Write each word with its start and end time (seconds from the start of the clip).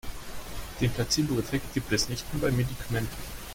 Den 0.79 0.89
Placeboeffekt 0.89 1.75
gibt 1.75 1.91
es 1.91 2.09
nicht 2.09 2.25
nur 2.33 2.41
bei 2.41 2.49
Medikamenten. 2.49 3.19